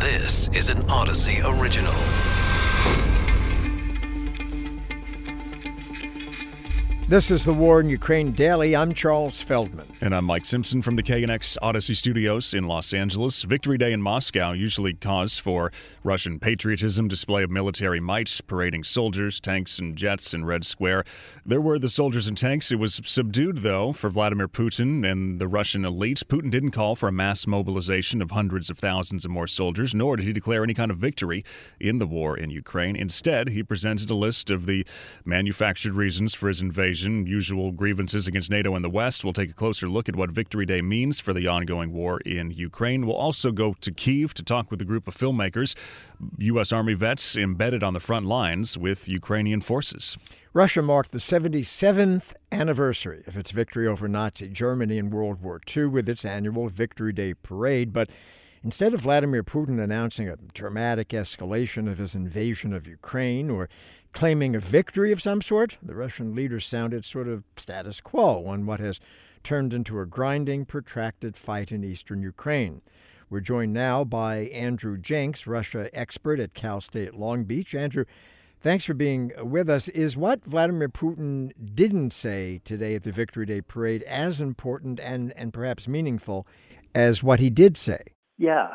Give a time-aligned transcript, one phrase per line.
[0.00, 1.92] This is an Audacy original.
[7.10, 8.76] This is the War in Ukraine Daily.
[8.76, 9.88] I'm Charles Feldman.
[10.00, 13.42] And I'm Mike Simpson from the KNX Audacy Studios in Los Angeles.
[13.42, 15.72] Victory Day in Moscow usually calls for
[16.04, 21.02] Russian patriotism, display of military might, parading soldiers, tanks, and jets in Red Square.
[21.44, 22.70] There were the soldiers and tanks.
[22.70, 26.22] It was subdued, though, for Vladimir Putin and the Russian elite.
[26.28, 30.14] Putin didn't call for a mass mobilization of hundreds of thousands of more soldiers, nor
[30.14, 31.44] did he declare any kind of victory
[31.80, 32.94] in the war in Ukraine.
[32.94, 34.86] Instead, he presented a list of the
[35.24, 39.24] manufactured reasons for his invasion usual grievances against NATO and the West.
[39.24, 42.50] We'll take a closer look at what Victory Day means for the ongoing war in
[42.50, 43.06] Ukraine.
[43.06, 45.74] We'll also go to Kiev to talk with a group of filmmakers,
[46.38, 46.72] U.S.
[46.72, 50.16] Army vets embedded on the front lines with Ukrainian forces.
[50.52, 55.86] Russia marked the 77th anniversary of its victory over Nazi Germany in World War II
[55.86, 58.10] with its annual Victory Day parade, but
[58.62, 63.70] Instead of Vladimir Putin announcing a dramatic escalation of his invasion of Ukraine or
[64.12, 68.66] claiming a victory of some sort, the Russian leader sounded sort of status quo on
[68.66, 69.00] what has
[69.42, 72.82] turned into a grinding, protracted fight in eastern Ukraine.
[73.30, 77.74] We're joined now by Andrew Jenks, Russia expert at Cal State Long Beach.
[77.74, 78.04] Andrew,
[78.58, 79.88] thanks for being with us.
[79.88, 85.32] Is what Vladimir Putin didn't say today at the Victory Day parade as important and,
[85.34, 86.46] and perhaps meaningful
[86.94, 88.02] as what he did say?
[88.40, 88.68] Yeah,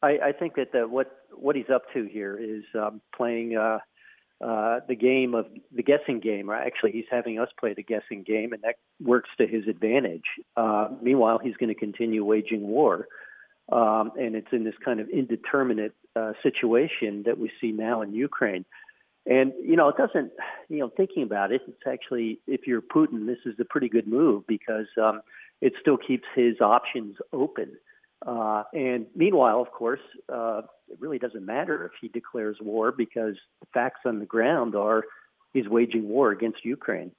[0.00, 3.78] I, I think that the, what what he's up to here is um, playing uh,
[4.40, 6.48] uh, the game of the guessing game.
[6.48, 10.22] Or actually, he's having us play the guessing game, and that works to his advantage.
[10.56, 13.08] Uh, meanwhile, he's going to continue waging war,
[13.72, 18.14] um, and it's in this kind of indeterminate uh, situation that we see now in
[18.14, 18.64] Ukraine.
[19.26, 20.30] And you know, it doesn't.
[20.68, 24.06] You know, thinking about it, it's actually if you're Putin, this is a pretty good
[24.06, 25.22] move because um,
[25.60, 27.72] it still keeps his options open.
[28.24, 30.00] Uh, and meanwhile, of course,
[30.32, 34.74] uh, it really doesn't matter if he declares war because the facts on the ground
[34.74, 35.02] are
[35.52, 37.12] he's waging war against Ukraine.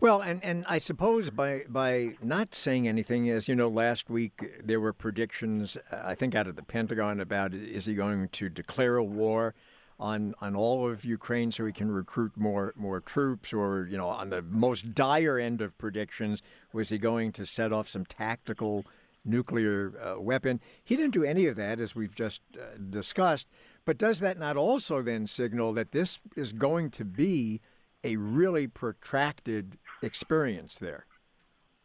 [0.00, 4.62] Well, and, and I suppose by by not saying anything, as you know, last week
[4.64, 8.48] there were predictions, uh, I think, out of the Pentagon about is he going to
[8.48, 9.54] declare a war
[10.00, 14.08] on on all of Ukraine so he can recruit more more troops, or you know,
[14.08, 16.42] on the most dire end of predictions,
[16.72, 18.84] was he going to set off some tactical
[19.24, 20.60] nuclear uh, weapon.
[20.82, 23.46] He didn't do any of that, as we've just uh, discussed.
[23.84, 27.60] But does that not also then signal that this is going to be
[28.02, 31.06] a really protracted experience there?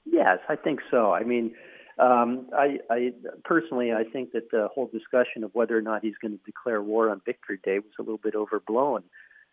[0.06, 1.14] Yes, I think so.
[1.14, 1.54] I mean,
[1.98, 3.14] um, I, I
[3.44, 6.82] personally, I think that the whole discussion of whether or not he's going to declare
[6.82, 9.04] war on Victory Day was a little bit overblown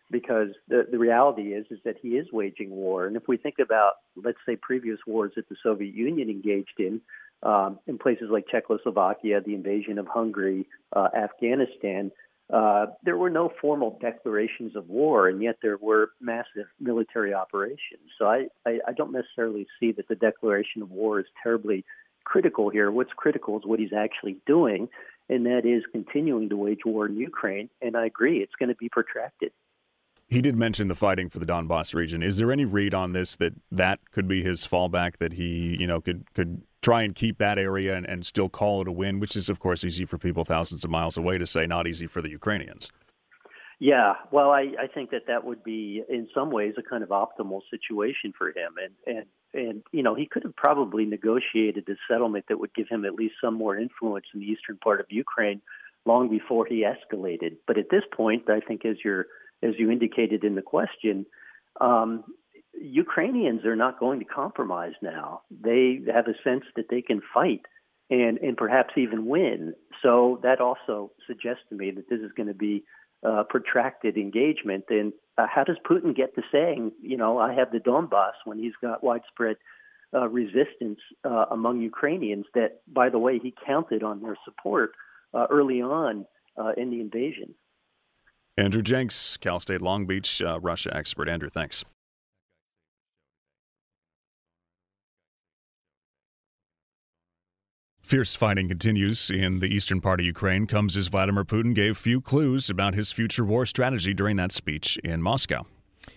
[0.09, 3.05] because the, the reality is is that he is waging war.
[3.05, 7.01] And if we think about, let's say, previous wars that the Soviet Union engaged in,
[7.43, 12.11] um, in places like Czechoslovakia, the invasion of Hungary, uh, Afghanistan,
[12.51, 18.09] uh, there were no formal declarations of war, and yet there were massive military operations.
[18.17, 21.83] So I, I, I don't necessarily see that the declaration of war is terribly
[22.23, 22.89] critical here.
[22.89, 24.87] What's critical is what he's actually doing,
[25.29, 27.69] and that is continuing to wage war in Ukraine.
[27.81, 29.51] And I agree, it's going to be protracted.
[30.29, 32.21] He did mention the fighting for the Donbass region.
[32.21, 35.17] Is there any read on this that that could be his fallback?
[35.19, 38.81] That he, you know, could could try and keep that area and, and still call
[38.81, 41.45] it a win, which is of course easy for people thousands of miles away to
[41.45, 42.91] say, not easy for the Ukrainians.
[43.79, 47.09] Yeah, well, I, I think that that would be in some ways a kind of
[47.09, 51.95] optimal situation for him, and and and you know he could have probably negotiated a
[52.11, 55.05] settlement that would give him at least some more influence in the eastern part of
[55.09, 55.61] Ukraine
[56.05, 57.57] long before he escalated.
[57.67, 59.27] But at this point, I think as you're
[59.63, 61.25] as you indicated in the question,
[61.81, 62.23] um,
[62.79, 65.41] Ukrainians are not going to compromise now.
[65.49, 67.61] They have a sense that they can fight
[68.09, 69.73] and and perhaps even win.
[70.01, 72.83] So that also suggests to me that this is going to be
[73.23, 74.85] a protracted engagement.
[74.89, 78.59] And uh, how does Putin get to saying, you know, I have the Donbass when
[78.59, 79.57] he's got widespread
[80.13, 82.45] uh, resistance uh, among Ukrainians?
[82.53, 84.91] That, by the way, he counted on their support
[85.33, 86.25] uh, early on
[86.57, 87.55] uh, in the invasion.
[88.57, 91.29] Andrew Jenks, Cal State Long Beach, uh, Russia expert.
[91.29, 91.85] Andrew, thanks.
[98.01, 102.21] Fierce fighting continues in the eastern part of Ukraine, comes as Vladimir Putin gave few
[102.21, 105.65] clues about his future war strategy during that speech in Moscow.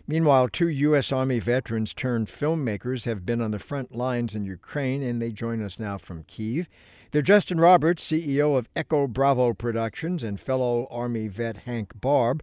[0.07, 1.11] Meanwhile, two U.S.
[1.11, 5.61] Army veterans turned filmmakers have been on the front lines in Ukraine, and they join
[5.61, 6.69] us now from Kiev.
[7.13, 12.43] They're Justin Roberts, CEO of Echo Bravo Productions, and fellow Army vet Hank Barb.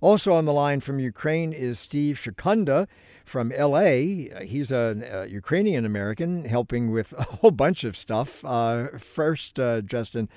[0.00, 2.86] Also on the line from Ukraine is Steve Shikunda
[3.24, 4.44] from L.A.
[4.44, 8.44] He's a, a Ukrainian American helping with a whole bunch of stuff.
[8.44, 10.28] Uh, first, uh, Justin,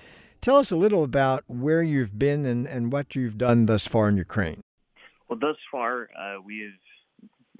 [0.41, 4.07] Tell us a little about where you've been and, and what you've done thus far
[4.07, 4.63] in Ukraine.
[5.27, 6.71] Well, thus far, uh, we've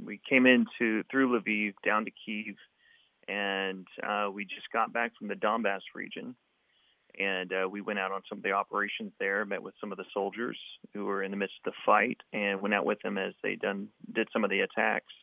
[0.01, 2.55] we came into through Lviv down to Kiev,
[3.29, 6.35] and uh, we just got back from the Donbass region,
[7.19, 9.45] and uh, we went out on some of the operations there.
[9.45, 10.57] Met with some of the soldiers
[10.93, 13.55] who were in the midst of the fight, and went out with them as they
[13.55, 15.13] done did some of the attacks,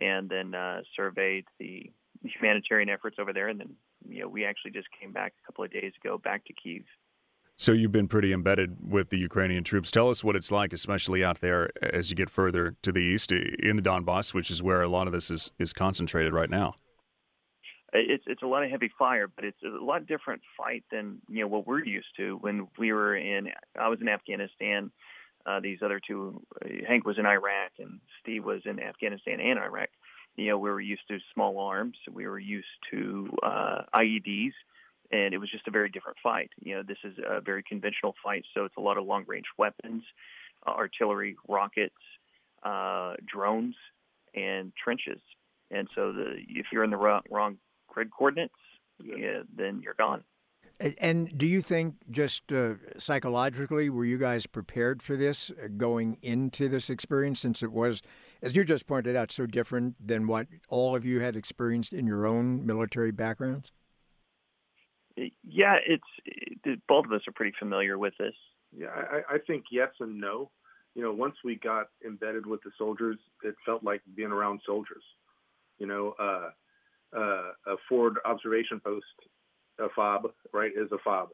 [0.00, 1.90] and then uh, surveyed the
[2.22, 3.74] humanitarian efforts over there, and then
[4.08, 6.84] you know we actually just came back a couple of days ago back to Kiev.
[7.58, 9.90] So you've been pretty embedded with the Ukrainian troops.
[9.90, 13.32] Tell us what it's like, especially out there as you get further to the east
[13.32, 16.74] in the Donbass, which is where a lot of this is, is concentrated right now.
[17.98, 21.40] It's it's a lot of heavy fire, but it's a lot different fight than you
[21.40, 23.48] know what we're used to when we were in.
[23.78, 24.90] I was in Afghanistan.
[25.44, 26.42] Uh, these other two,
[26.88, 29.90] Hank was in Iraq and Steve was in Afghanistan and Iraq.
[30.34, 31.96] You know, we were used to small arms.
[32.12, 34.54] We were used to uh, IEDs
[35.10, 36.50] and it was just a very different fight.
[36.60, 39.46] You know, this is a very conventional fight, so it's a lot of long range
[39.58, 40.02] weapons,
[40.66, 41.94] uh, artillery, rockets,
[42.62, 43.76] uh, drones,
[44.34, 45.20] and trenches.
[45.70, 47.58] And so, the, if you're in the wrong, wrong
[47.96, 48.54] grid coordinates,
[49.02, 50.22] yeah, then you're gone.
[51.00, 56.18] And do you think, just uh, psychologically, were you guys prepared for this uh, going
[56.20, 58.02] into this experience since it was,
[58.42, 62.06] as you just pointed out, so different than what all of you had experienced in
[62.06, 63.72] your own military backgrounds?
[65.42, 68.34] yeah, it's it, both of us are pretty familiar with this.
[68.76, 70.50] Yeah, I, I think yes and no.
[70.94, 75.02] You know, once we got embedded with the soldiers, it felt like being around soldiers.
[75.78, 76.50] You know, uh,
[77.16, 79.04] uh, a forward observation post,
[79.78, 81.30] a fob, right, is a fob,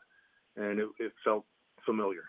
[0.57, 1.45] and it, it felt
[1.85, 2.23] familiar.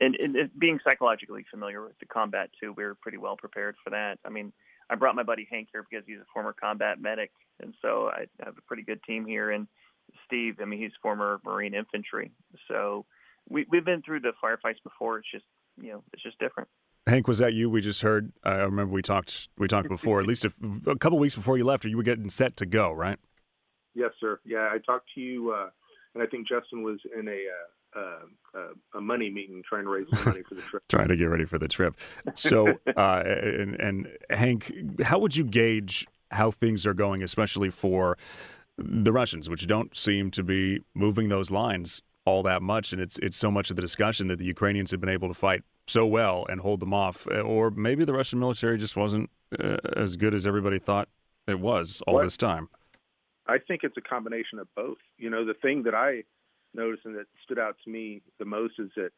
[0.00, 3.76] And, and it, being psychologically familiar with the combat too, we were pretty well prepared
[3.82, 4.18] for that.
[4.24, 4.52] I mean,
[4.90, 7.30] I brought my buddy Hank here because he's a former combat medic,
[7.60, 9.50] and so I have a pretty good team here.
[9.50, 9.66] And
[10.26, 12.30] Steve, I mean, he's former Marine infantry,
[12.68, 13.06] so
[13.48, 15.18] we we've been through the firefights before.
[15.18, 15.44] It's just
[15.80, 16.68] you know, it's just different.
[17.06, 17.68] Hank, was that you?
[17.68, 18.32] We just heard.
[18.44, 19.48] I remember we talked.
[19.58, 20.52] We talked before, at least a,
[20.86, 23.18] a couple weeks before you left, or you were getting set to go, right?
[23.94, 24.40] Yes, sir.
[24.44, 25.68] Yeah, I talked to you, uh,
[26.14, 29.90] and I think Justin was in a uh, uh, uh a money meeting trying to
[29.90, 30.82] raise money for the trip.
[30.88, 31.94] trying to get ready for the trip.
[32.34, 34.72] So, uh, and, and Hank,
[35.02, 38.16] how would you gauge how things are going, especially for
[38.78, 43.18] the Russians, which don't seem to be moving those lines all that much, and it's
[43.18, 46.06] it's so much of the discussion that the Ukrainians have been able to fight so
[46.06, 49.30] well and hold them off, or maybe the Russian military just wasn't
[49.62, 51.08] uh, as good as everybody thought
[51.46, 52.24] it was all what?
[52.24, 52.68] this time.
[53.46, 54.96] I think it's a combination of both.
[55.18, 56.24] You know, the thing that I
[56.72, 59.10] noticed and that stood out to me the most is that,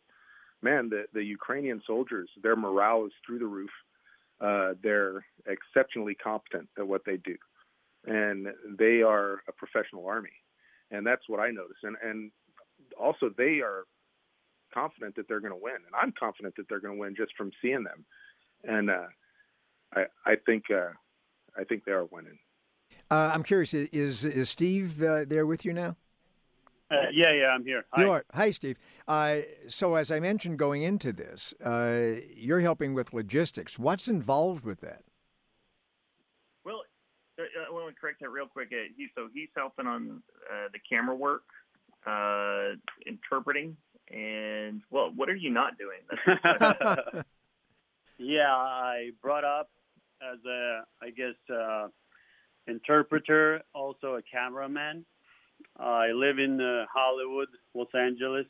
[0.62, 3.70] man, the the Ukrainian soldiers, their morale is through the roof.
[4.40, 7.36] Uh, they're exceptionally competent at what they do
[8.06, 8.46] and
[8.78, 10.30] they are a professional army,
[10.90, 11.82] and that's what I noticed.
[11.82, 12.30] And and
[12.98, 13.84] also they are
[14.76, 17.32] confident that they're going to win, and I'm confident that they're going to win just
[17.36, 18.04] from seeing them.
[18.64, 19.06] And uh,
[19.94, 20.90] I I think uh,
[21.56, 22.38] I think they are winning.
[23.10, 23.72] Uh, I'm curious.
[23.74, 25.96] Is is Steve uh, there with you now?
[26.88, 27.84] Uh, yeah, yeah, I'm here.
[27.92, 28.02] Hi.
[28.02, 28.24] You are.
[28.32, 28.78] Hi, Steve.
[29.08, 31.52] Uh, so, as I mentioned going into this,
[32.36, 33.78] you're helping with logistics.
[33.78, 35.02] What's involved with that?
[36.64, 36.82] Well,
[37.38, 38.68] I want to correct that real quick.
[38.72, 41.44] Uh, he, so he's helping on uh, the camera work,
[42.06, 42.76] uh,
[43.06, 43.76] interpreting,
[44.10, 46.00] and well, what are you not doing?
[48.18, 49.70] yeah, I brought up
[50.22, 51.88] as a, I guess, uh,
[52.66, 55.04] interpreter, also a cameraman.
[55.78, 58.46] I live in uh, Hollywood, Los Angeles,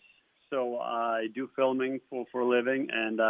[0.51, 3.21] so I do filming for for a living, and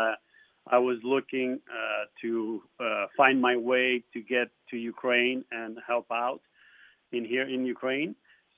[0.68, 6.06] I was looking uh, to uh, find my way to get to Ukraine and help
[6.10, 6.40] out
[7.12, 8.16] in here in Ukraine.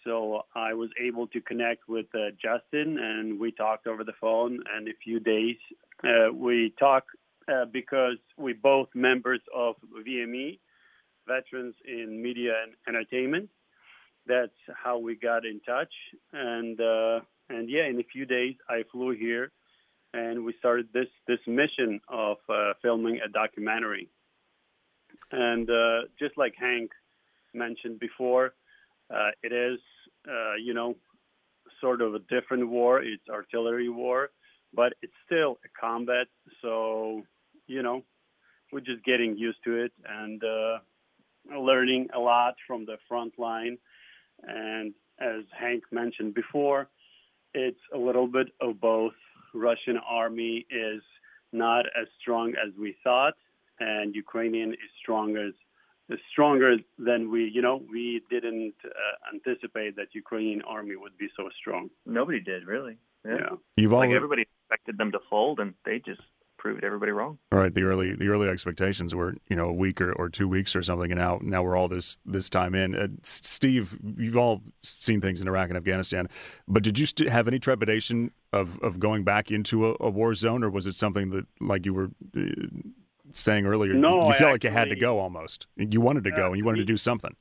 [0.08, 4.58] So I was able to connect with uh, Justin, and we talked over the phone.
[4.74, 5.56] And a few days
[6.02, 7.10] uh, we talked
[7.46, 9.74] uh, because we both members of
[10.06, 10.60] VME,
[11.26, 13.50] Veterans in Media and Entertainment.
[14.26, 15.92] That's how we got in touch.
[16.32, 19.52] And uh, and yeah, in a few days I flew here
[20.14, 24.08] and we started this this mission of uh, filming a documentary.
[25.32, 26.92] And uh, just like Hank
[27.52, 28.54] mentioned before,
[29.10, 29.78] uh, it is
[30.28, 30.96] uh, you know
[31.80, 33.02] sort of a different war.
[33.02, 34.30] It's artillery war,
[34.74, 36.26] but it's still a combat.
[36.62, 37.22] So
[37.66, 38.04] you know
[38.72, 40.78] we're just getting used to it and uh,
[41.58, 43.78] learning a lot from the front line.
[44.42, 46.88] And as Hank mentioned before,
[47.54, 49.14] it's a little bit of both
[49.54, 51.02] Russian army is
[51.52, 53.34] not as strong as we thought,
[53.80, 55.36] and Ukrainian is strong
[56.10, 61.28] as stronger than we, you know, we didn't uh, anticipate that Ukrainian army would be
[61.36, 61.90] so strong.
[62.06, 62.96] Nobody did really.
[63.26, 63.36] Yeah.
[63.40, 63.56] Yeah.
[63.76, 66.20] You've Like all everybody expected them to fold, and they just
[66.58, 67.38] proved everybody wrong.
[67.52, 70.48] All right, the early the early expectations were you know a week or, or two
[70.48, 72.94] weeks or something, and now now we're all this this time in.
[72.94, 76.28] Uh, Steve, you've all seen things in Iraq and Afghanistan,
[76.66, 80.34] but did you st- have any trepidation of, of going back into a, a war
[80.34, 82.40] zone, or was it something that like you were uh,
[83.32, 83.94] saying earlier?
[83.94, 85.66] No, you I felt like you had to go almost.
[85.76, 87.34] You wanted to go, and you wanted to do something.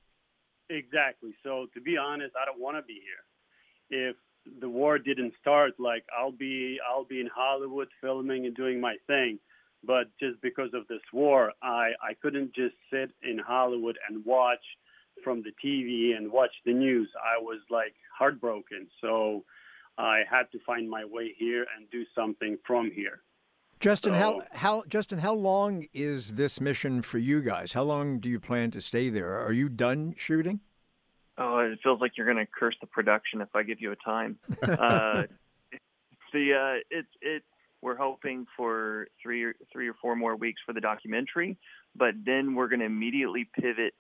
[0.70, 1.34] Exactly.
[1.44, 4.10] So to be honest, I don't want to be here.
[4.10, 4.16] If
[4.60, 8.96] the war didn't start, like I'll be I'll be in Hollywood filming and doing my
[9.08, 9.40] thing.
[9.84, 14.64] But just because of this war, I I couldn't just sit in Hollywood and watch
[15.24, 17.10] from the TV and watch the news.
[17.18, 18.88] I was like heartbroken.
[19.02, 19.44] So
[19.98, 23.22] I had to find my way here and do something from here.
[23.80, 27.74] Justin, how, how Justin, how long is this mission for you guys?
[27.74, 29.40] How long do you plan to stay there?
[29.40, 30.62] Are you done shooting?
[31.38, 33.96] Oh, it feels like you're going to curse the production if I give you a
[33.96, 34.40] time.
[34.64, 35.24] uh,
[36.34, 37.44] the uh, it's it.
[37.82, 41.58] We're hoping for three or three or four more weeks for the documentary,
[41.96, 43.94] but then we're going to immediately pivot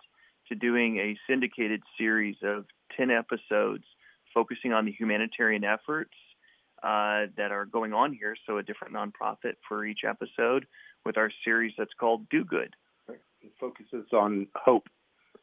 [0.49, 2.65] to doing a syndicated series of
[2.95, 3.83] ten episodes
[4.33, 6.13] focusing on the humanitarian efforts
[6.83, 8.35] uh, that are going on here.
[8.45, 10.65] So a different nonprofit for each episode
[11.05, 12.75] with our series that's called Do Good.
[13.09, 14.87] It focuses on hope.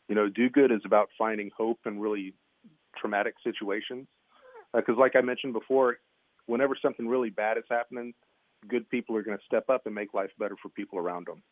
[0.08, 2.34] You know, do good is about finding hope in really
[2.96, 4.06] traumatic situations.
[4.74, 5.98] Because, like I mentioned before,
[6.46, 8.12] whenever something really bad is happening,
[8.68, 11.42] good people are going to step up and make life better for people around them.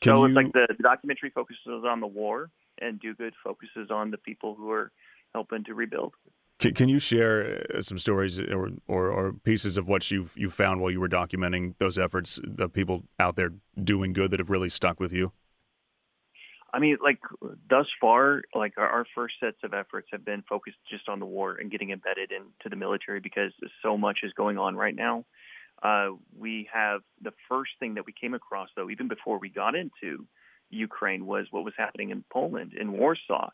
[0.00, 3.34] Can so you, it's like the, the documentary focuses on the war, and Do Good
[3.42, 4.92] focuses on the people who are
[5.32, 6.14] helping to rebuild.
[6.58, 10.50] Can, can you share uh, some stories or, or, or pieces of what you've you
[10.50, 13.50] found while you were documenting those efforts, the people out there
[13.82, 15.32] doing good that have really stuck with you?
[16.72, 17.20] I mean, like
[17.70, 21.26] thus far, like our, our first sets of efforts have been focused just on the
[21.26, 25.24] war and getting embedded into the military because so much is going on right now.
[25.82, 29.74] Uh, we have the first thing that we came across, though, even before we got
[29.74, 30.26] into
[30.70, 33.50] Ukraine, was what was happening in Poland, in Warsaw.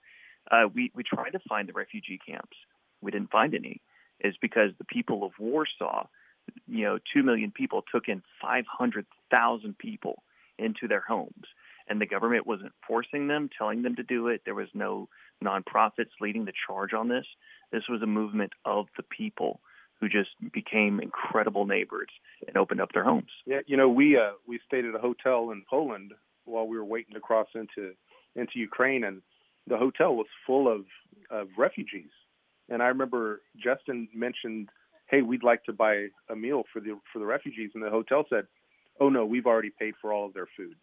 [0.50, 2.56] Uh, we we tried to find the refugee camps.
[3.00, 3.80] We didn't find any.
[4.22, 6.06] Is because the people of Warsaw,
[6.68, 10.22] you know, two million people took in five hundred thousand people
[10.58, 11.46] into their homes
[11.90, 14.42] and the government wasn't forcing them, telling them to do it.
[14.44, 15.08] There was no
[15.44, 17.26] nonprofits leading the charge on this.
[17.72, 19.60] This was a movement of the people
[20.00, 22.08] who just became incredible neighbors
[22.46, 23.30] and opened up their homes.
[23.44, 26.12] Yeah, you know, we uh, we stayed at a hotel in Poland
[26.44, 27.92] while we were waiting to cross into
[28.36, 29.20] into Ukraine, and
[29.66, 30.84] the hotel was full of
[31.28, 32.10] of refugees.
[32.70, 34.70] And I remember Justin mentioned,
[35.08, 38.24] "Hey, we'd like to buy a meal for the for the refugees," and the hotel
[38.30, 38.46] said,
[39.00, 40.76] "Oh no, we've already paid for all of their food."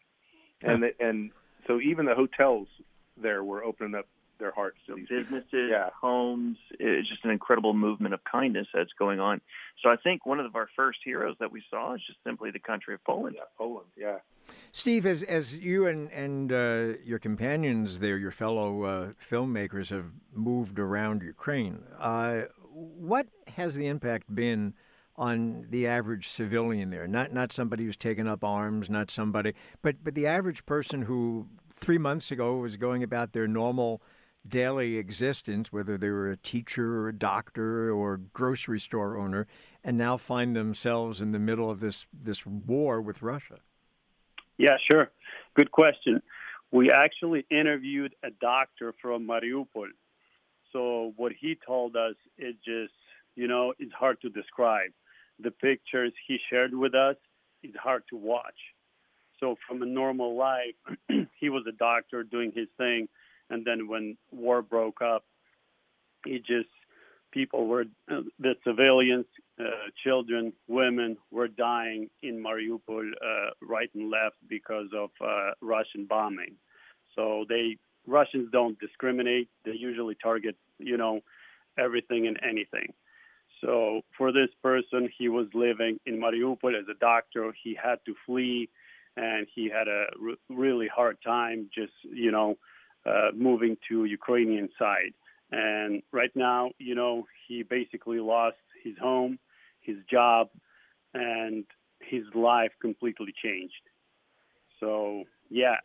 [0.62, 1.32] And the, and
[1.66, 2.68] so even the hotels
[3.16, 4.08] there were opening up
[4.40, 5.24] their hearts to So these people.
[5.24, 5.90] businesses, Yeah.
[6.00, 9.42] homes, it's just an incredible movement of kindness that's going on.
[9.82, 12.60] So I think one of our first heroes that we saw is just simply the
[12.60, 13.36] country of Poland.
[13.38, 13.88] Yeah, Poland.
[13.96, 14.20] Yeah.
[14.72, 20.06] Steve, as as you and and uh, your companions there, your fellow uh, filmmakers have
[20.34, 24.74] moved around Ukraine, uh, what has the impact been
[25.18, 27.08] on the average civilian there?
[27.08, 31.48] Not not somebody who's taken up arms, not somebody, but but the average person who
[31.74, 34.02] three months ago was going about their normal
[34.50, 39.48] daily existence, whether they were a teacher or a doctor or grocery store owner,
[39.84, 43.60] and now find themselves in the middle of this this war with Russia.
[44.58, 45.10] Yeah, sure.
[45.56, 46.22] Good question.
[46.72, 49.88] We actually interviewed a doctor from Mariupol.
[50.74, 52.94] So what he told us is just,
[53.36, 54.92] you know, it's hard to describe.
[55.40, 57.16] The pictures he shared with us
[57.64, 58.58] is hard to watch.
[59.40, 60.76] So from a normal life,
[61.40, 63.08] he was a doctor doing his thing,
[63.50, 65.24] and then when war broke up,
[66.26, 66.70] it just
[67.32, 69.26] people were the civilians,
[69.60, 76.06] uh, children, women were dying in Mariupol uh, right and left because of uh, Russian
[76.06, 76.56] bombing.
[77.16, 79.50] So they Russians don't discriminate.
[79.66, 81.22] They usually target you know
[81.78, 82.94] everything and anything.
[83.62, 87.54] So for this person, he was living in Mariupol as a doctor.
[87.64, 88.70] He had to flee,
[89.16, 90.06] and he had a
[90.50, 92.58] really hard time just you know
[93.08, 95.14] uh, moving to Ukrainian side.
[95.52, 99.40] And right now, you know, he basically lost his home,
[99.80, 100.50] his job,
[101.14, 101.64] and
[102.00, 103.74] his life completely changed.
[104.80, 105.78] So yeah,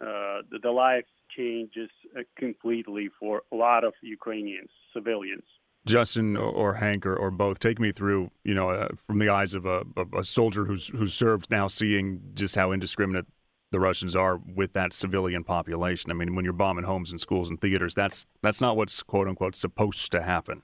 [0.00, 1.04] uh, the, the life
[1.36, 5.44] changes uh, completely for a lot of Ukrainians, civilians.
[5.86, 9.54] Justin or, Hank or, or both, take me through, you know, uh, from the eyes
[9.54, 9.82] of a,
[10.14, 13.26] a soldier who's who's served now, seeing just how indiscriminate
[13.70, 16.10] the Russians are with that civilian population.
[16.10, 19.28] I mean, when you're bombing homes and schools and theaters, that's that's not what's quote
[19.28, 20.62] unquote supposed to happen.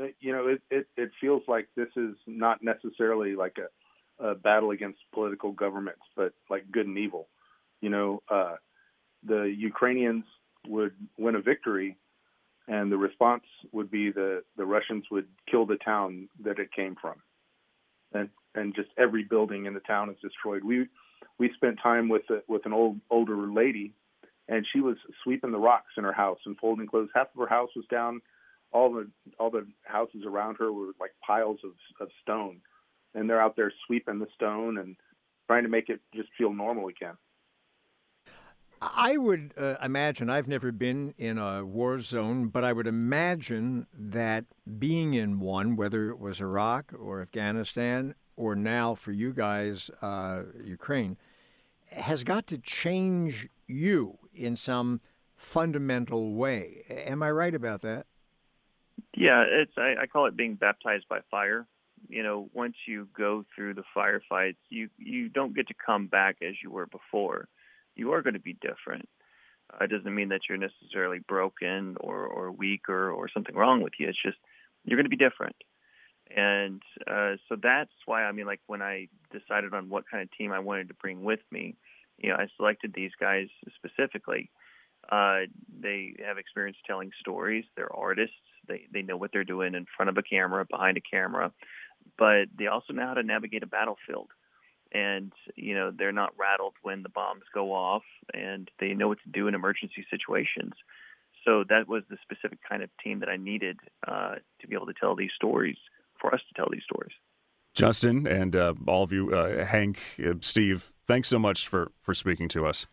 [0.00, 4.34] Uh, you know, it, it, it feels like this is not necessarily like a, a
[4.34, 7.28] battle against political governments, but like good and evil.
[7.80, 8.56] You know, uh,
[9.26, 10.24] the Ukrainians
[10.66, 11.96] would win a victory,
[12.68, 16.96] and the response would be the the Russians would kill the town that it came
[17.00, 17.22] from,
[18.12, 20.64] and and just every building in the town is destroyed.
[20.64, 20.88] We
[21.38, 23.94] we spent time with a, with an old older lady,
[24.48, 27.08] and she was sweeping the rocks in her house and folding clothes.
[27.14, 28.20] Half of her house was down.
[28.72, 32.60] All the all the houses around her were like piles of of stone,
[33.14, 34.96] and they're out there sweeping the stone and
[35.46, 37.16] trying to make it just feel normal again.
[38.80, 43.86] I would uh, imagine, I've never been in a war zone, but I would imagine
[43.96, 44.44] that
[44.78, 50.42] being in one, whether it was Iraq or Afghanistan or now for you guys, uh,
[50.64, 51.16] Ukraine,
[51.90, 55.00] has got to change you in some
[55.36, 56.84] fundamental way.
[56.88, 58.06] Am I right about that?
[59.16, 61.66] Yeah, it's I, I call it being baptized by fire.
[62.08, 66.36] You know, once you go through the firefights, you you don't get to come back
[66.42, 67.48] as you were before
[67.94, 69.08] you are going to be different.
[69.72, 73.82] Uh, it doesn't mean that you're necessarily broken or, or weak or, or something wrong
[73.82, 74.08] with you.
[74.08, 74.38] It's just
[74.84, 75.56] you're going to be different.
[76.34, 80.30] And uh, so that's why, I mean, like when I decided on what kind of
[80.36, 81.76] team I wanted to bring with me,
[82.18, 84.50] you know, I selected these guys specifically.
[85.10, 85.40] Uh,
[85.80, 87.64] they have experience telling stories.
[87.76, 88.36] They're artists.
[88.68, 91.52] They they know what they're doing in front of a camera, behind a camera,
[92.16, 94.28] but they also know how to navigate a battlefield
[94.92, 98.02] and you know they're not rattled when the bombs go off
[98.34, 100.72] and they know what to do in emergency situations
[101.44, 104.86] so that was the specific kind of team that i needed uh, to be able
[104.86, 105.78] to tell these stories
[106.22, 107.12] for us to tell these stories
[107.74, 112.14] justin and uh, all of you uh, hank uh, steve thanks so much for for
[112.14, 112.86] speaking to us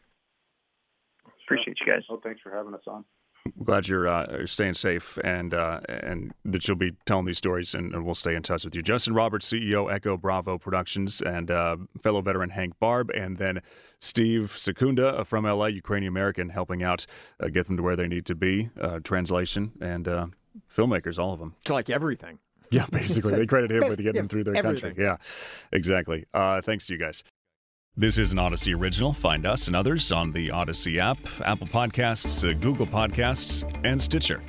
[1.45, 3.05] appreciate you guys oh thanks for having us on
[3.63, 7.93] glad you're uh, staying safe and uh, and that you'll be telling these stories, and,
[7.93, 8.81] and, we'll stay in touch with you.
[8.81, 13.61] Justin Roberts, CEO Echo Bravo Productions, and uh, fellow veteran Hank Barb, and then
[13.99, 17.05] Steve Secunda from LA, Ukrainian American, helping out
[17.39, 18.69] uh, get them to where they need to be.
[18.79, 20.27] Uh, translation and uh,
[20.73, 21.55] filmmakers, all of them.
[21.61, 22.39] It's like everything.
[22.71, 24.91] Yeah, basically, they credit him with getting yeah, them through their everything.
[24.91, 25.03] country.
[25.03, 25.17] Yeah,
[25.71, 26.25] exactly.
[26.33, 27.23] thanks to you guys.
[27.97, 29.11] This is an Audacy original.
[29.11, 34.41] Find us and others on the Audacy app, Apple Podcasts, uh, Google Podcasts, and Stitcher.